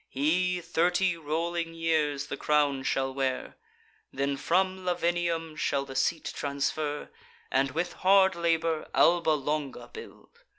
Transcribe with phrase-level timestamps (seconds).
[0.09, 3.55] He thirty rolling years the crown shall wear,
[4.11, 7.11] Then from Lavinium shall the seat transfer,
[7.51, 10.39] And, with hard labour, Alba Longa build.